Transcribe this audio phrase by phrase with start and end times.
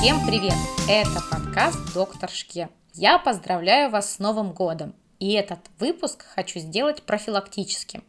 [0.00, 0.54] Всем привет!
[0.88, 2.68] Это подкаст «Доктор Шке».
[2.94, 4.94] Я поздравляю вас с Новым годом.
[5.18, 8.02] И этот выпуск хочу сделать профилактическим.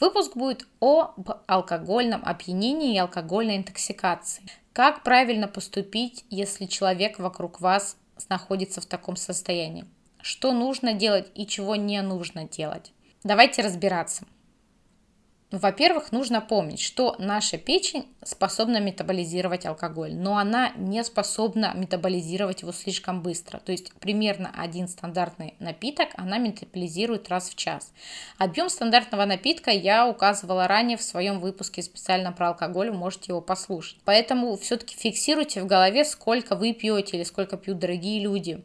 [0.00, 4.44] Выпуск будет об алкогольном опьянении и алкогольной интоксикации.
[4.72, 7.96] Как правильно поступить, если человек вокруг вас
[8.28, 9.84] находится в таком состоянии?
[10.22, 12.92] Что нужно делать и чего не нужно делать?
[13.22, 14.24] Давайте разбираться.
[15.50, 22.70] Во-первых, нужно помнить, что наша печень способна метаболизировать алкоголь, но она не способна метаболизировать его
[22.70, 23.58] слишком быстро.
[23.58, 27.92] То есть примерно один стандартный напиток она метаболизирует раз в час.
[28.38, 33.98] Объем стандартного напитка я указывала ранее в своем выпуске специально про алкоголь, можете его послушать.
[34.04, 38.64] Поэтому все-таки фиксируйте в голове, сколько вы пьете или сколько пьют дорогие люди.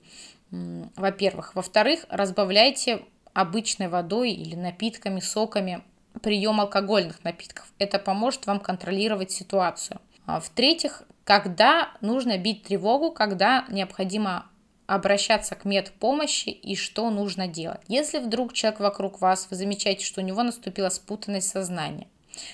[0.52, 1.56] Во-первых.
[1.56, 3.02] Во-вторых, разбавляйте
[3.36, 5.84] обычной водой или напитками, соками
[6.22, 7.66] прием алкогольных напитков.
[7.78, 10.00] Это поможет вам контролировать ситуацию.
[10.26, 14.50] А В-третьих, когда нужно бить тревогу, когда необходимо
[14.88, 17.82] обращаться к медпомощи и что нужно делать.
[17.88, 22.08] Если вдруг человек вокруг вас, вы замечаете, что у него наступила спутанность сознания,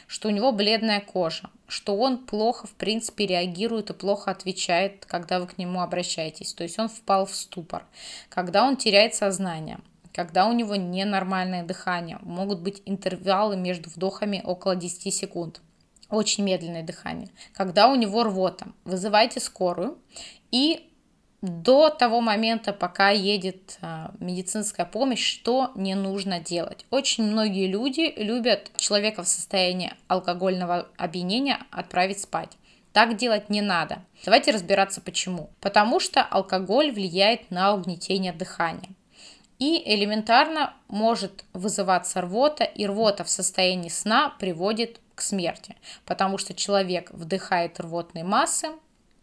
[0.07, 5.39] что у него бледная кожа, что он плохо, в принципе, реагирует и плохо отвечает, когда
[5.39, 6.53] вы к нему обращаетесь.
[6.53, 7.85] То есть он впал в ступор,
[8.29, 9.79] когда он теряет сознание,
[10.13, 15.61] когда у него ненормальное дыхание, могут быть интервалы между вдохами около 10 секунд.
[16.09, 17.29] Очень медленное дыхание.
[17.53, 19.97] Когда у него рвота, вызывайте скорую
[20.51, 20.91] и
[21.41, 26.85] до того момента, пока едет а, медицинская помощь, что не нужно делать.
[26.91, 32.51] Очень многие люди любят человека в состоянии алкогольного опьянения отправить спать.
[32.93, 34.03] Так делать не надо.
[34.23, 35.49] Давайте разбираться почему.
[35.61, 38.89] Потому что алкоголь влияет на угнетение дыхания.
[39.61, 46.55] И элементарно может вызываться рвота, и рвота в состоянии сна приводит к смерти, потому что
[46.55, 48.69] человек вдыхает рвотные массы,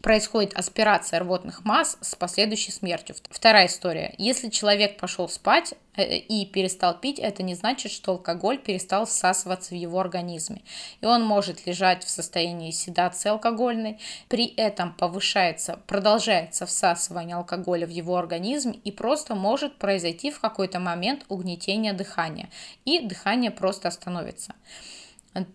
[0.01, 3.15] происходит аспирация рвотных масс с последующей смертью.
[3.29, 4.15] Вторая история.
[4.17, 9.71] Если человек пошел спать э, и перестал пить, это не значит, что алкоголь перестал всасываться
[9.71, 10.61] в его организме.
[11.01, 13.99] И он может лежать в состоянии седации алкогольной,
[14.29, 20.79] при этом повышается, продолжается всасывание алкоголя в его организм и просто может произойти в какой-то
[20.79, 22.49] момент угнетение дыхания.
[22.85, 24.55] И дыхание просто остановится.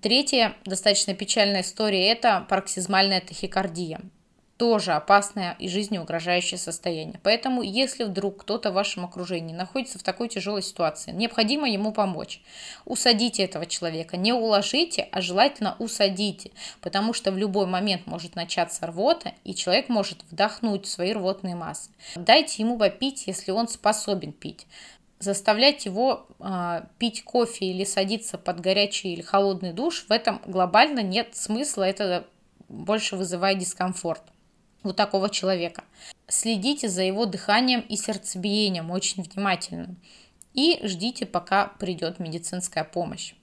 [0.03, 4.01] Третья достаточно печальная история– это пароксизмальная тахикардия
[4.57, 7.19] тоже опасное и жизнеугрожающее состояние.
[7.23, 12.41] Поэтому, если вдруг кто-то в вашем окружении находится в такой тяжелой ситуации, необходимо ему помочь.
[12.85, 18.87] Усадите этого человека, не уложите, а желательно усадите, потому что в любой момент может начаться
[18.87, 21.91] рвота, и человек может вдохнуть свои рвотные массы.
[22.15, 24.67] Дайте ему попить, если он способен пить
[25.21, 31.01] заставлять его э, пить кофе или садиться под горячий или холодный душ, в этом глобально
[31.01, 32.27] нет смысла, это
[32.69, 34.23] больше вызывает дискомфорт
[34.85, 35.85] у такого человека.
[36.29, 39.97] Следите за его дыханием и сердцебиением очень внимательно.
[40.53, 43.35] И ждите, пока придет медицинская помощь.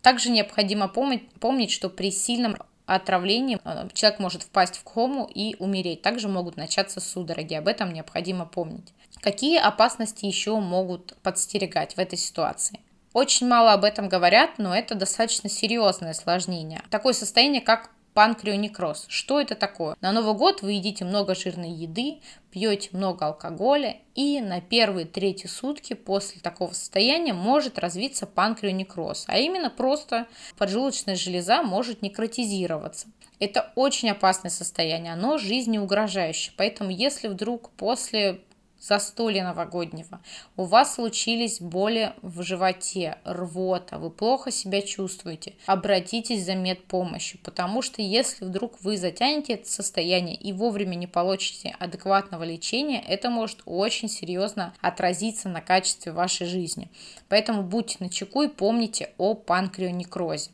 [0.00, 2.56] Также необходимо помнить, помнить, что при сильном
[2.86, 6.02] отравлении э, человек может впасть в кому и умереть.
[6.02, 7.54] Также могут начаться судороги.
[7.54, 8.92] Об этом необходимо помнить.
[9.20, 12.80] Какие опасности еще могут подстерегать в этой ситуации?
[13.12, 16.82] Очень мало об этом говорят, но это достаточно серьезное осложнение.
[16.90, 19.06] Такое состояние, как панкреонекроз.
[19.08, 19.96] Что это такое?
[20.00, 25.46] На Новый год вы едите много жирной еды, пьете много алкоголя, и на первые третьи
[25.46, 30.26] сутки после такого состояния может развиться панкреонекроз, а именно просто
[30.58, 33.08] поджелудочная железа может некротизироваться.
[33.40, 36.54] Это очень опасное состояние, оно жизнеугрожающее.
[36.56, 38.40] Поэтому если вдруг после
[38.82, 40.20] застолья новогоднего,
[40.56, 47.82] у вас случились боли в животе, рвота, вы плохо себя чувствуете, обратитесь за медпомощью, потому
[47.82, 53.62] что если вдруг вы затянете это состояние и вовремя не получите адекватного лечения, это может
[53.64, 56.90] очень серьезно отразиться на качестве вашей жизни.
[57.28, 60.50] Поэтому будьте начеку и помните о панкреонекрозе.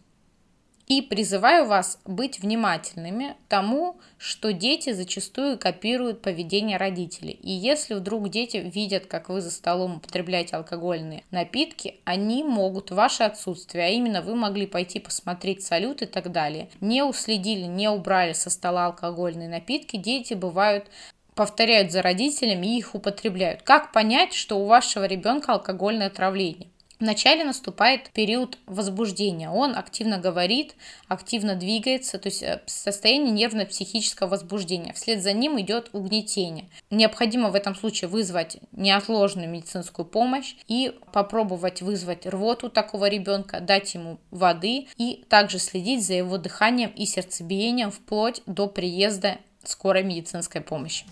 [0.89, 7.39] И призываю вас быть внимательными тому, что дети зачастую копируют поведение родителей.
[7.43, 13.25] И если вдруг дети видят, как вы за столом употребляете алкогольные напитки, они могут ваше
[13.25, 18.33] отсутствие, а именно вы могли пойти посмотреть салют и так далее, не уследили, не убрали
[18.33, 20.87] со стола алкогольные напитки, дети бывают
[21.35, 23.63] повторяют за родителями и их употребляют.
[23.63, 26.69] Как понять, что у вашего ребенка алкогольное отравление?
[27.01, 29.51] Вначале наступает период возбуждения.
[29.51, 30.75] Он активно говорит,
[31.07, 34.93] активно двигается, то есть э, состояние нервно-психического возбуждения.
[34.95, 36.69] Вслед за ним идет угнетение.
[36.91, 43.95] Необходимо в этом случае вызвать неотложную медицинскую помощь и попробовать вызвать рвоту такого ребенка, дать
[43.95, 50.61] ему воды и также следить за его дыханием и сердцебиением вплоть до приезда скорой медицинской
[50.61, 51.05] помощи.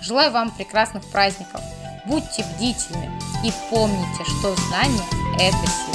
[0.00, 1.60] Желаю вам прекрасных праздников!
[2.04, 3.08] Будьте бдительны
[3.44, 5.04] и помните, что знание–
[5.38, 5.91] это сила.